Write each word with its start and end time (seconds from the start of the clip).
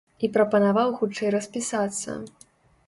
І 0.27 0.29
прапанаваў 0.37 0.95
хутчэй 1.01 1.33
распісацца. 1.37 2.19